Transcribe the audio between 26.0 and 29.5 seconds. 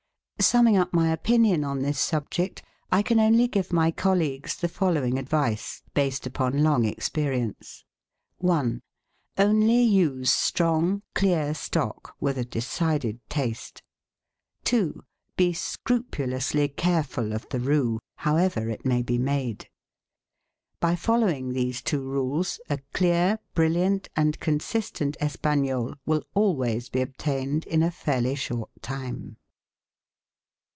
will always be obtained in a fairly short time.